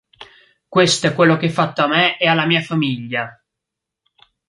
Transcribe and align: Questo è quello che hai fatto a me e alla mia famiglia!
Questo 0.67 1.05
è 1.05 1.13
quello 1.13 1.37
che 1.37 1.45
hai 1.45 1.51
fatto 1.51 1.83
a 1.83 1.87
me 1.87 2.17
e 2.17 2.25
alla 2.25 2.47
mia 2.47 2.61
famiglia! 2.61 3.39